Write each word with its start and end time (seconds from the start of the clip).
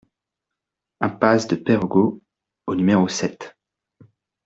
Impasse 1.03 1.45
de 1.45 1.55
Perregaux 1.57 2.23
au 2.65 2.73
numéro 2.73 3.07
sept 3.07 3.55